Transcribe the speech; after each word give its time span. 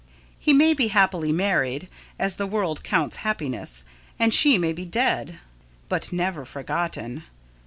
He 0.39 0.51
may 0.51 0.73
be 0.73 0.87
happily 0.87 1.31
married, 1.31 1.87
as 2.17 2.37
the 2.37 2.47
world 2.47 2.83
counts 2.83 3.17
happiness, 3.17 3.83
and 4.17 4.33
She 4.33 4.57
may 4.57 4.73
be 4.73 4.83
dead 4.83 5.37
but 5.89 6.11
never 6.11 6.43
forgotten. 6.43 7.23